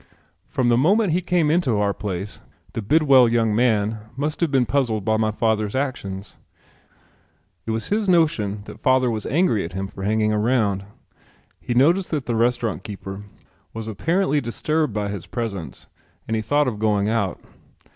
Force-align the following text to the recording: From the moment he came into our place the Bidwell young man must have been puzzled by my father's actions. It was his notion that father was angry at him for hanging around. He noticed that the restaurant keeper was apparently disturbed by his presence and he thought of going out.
From 0.49 0.69
the 0.69 0.77
moment 0.77 1.13
he 1.13 1.21
came 1.21 1.51
into 1.51 1.77
our 1.77 1.93
place 1.93 2.39
the 2.73 2.81
Bidwell 2.81 3.29
young 3.29 3.55
man 3.55 3.99
must 4.15 4.41
have 4.41 4.49
been 4.49 4.65
puzzled 4.65 5.05
by 5.05 5.15
my 5.15 5.29
father's 5.29 5.75
actions. 5.75 6.37
It 7.67 7.69
was 7.69 7.89
his 7.89 8.09
notion 8.09 8.63
that 8.65 8.79
father 8.81 9.11
was 9.11 9.27
angry 9.27 9.63
at 9.63 9.73
him 9.73 9.87
for 9.87 10.01
hanging 10.01 10.33
around. 10.33 10.85
He 11.59 11.75
noticed 11.75 12.09
that 12.09 12.25
the 12.25 12.35
restaurant 12.35 12.83
keeper 12.83 13.25
was 13.75 13.87
apparently 13.87 14.41
disturbed 14.41 14.91
by 14.91 15.09
his 15.09 15.27
presence 15.27 15.85
and 16.27 16.35
he 16.35 16.41
thought 16.41 16.67
of 16.67 16.79
going 16.79 17.07
out. 17.07 17.39